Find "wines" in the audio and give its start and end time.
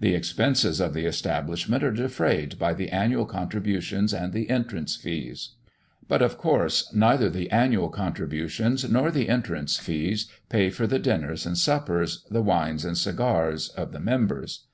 12.42-12.84